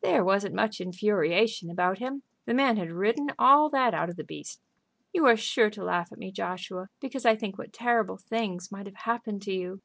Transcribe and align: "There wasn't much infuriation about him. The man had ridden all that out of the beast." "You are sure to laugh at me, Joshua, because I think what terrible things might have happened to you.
"There 0.00 0.24
wasn't 0.24 0.54
much 0.54 0.80
infuriation 0.80 1.68
about 1.68 1.98
him. 1.98 2.22
The 2.46 2.54
man 2.54 2.78
had 2.78 2.90
ridden 2.90 3.28
all 3.38 3.68
that 3.68 3.92
out 3.92 4.08
of 4.08 4.16
the 4.16 4.24
beast." 4.24 4.62
"You 5.12 5.26
are 5.26 5.36
sure 5.36 5.68
to 5.68 5.84
laugh 5.84 6.10
at 6.10 6.18
me, 6.18 6.32
Joshua, 6.32 6.88
because 6.98 7.26
I 7.26 7.36
think 7.36 7.58
what 7.58 7.74
terrible 7.74 8.16
things 8.16 8.72
might 8.72 8.86
have 8.86 8.96
happened 8.96 9.42
to 9.42 9.52
you. 9.52 9.82